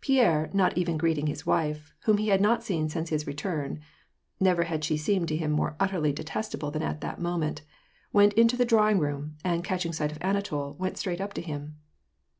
[0.00, 3.78] Pierre, not even greeting his wife, whom he had not seen since his return
[4.40, 7.62] (never had she seemed to him more utterly detestable than at that moment),
[8.12, 11.76] went into the drawing room, and catching sight of Anatol, went straight up to him.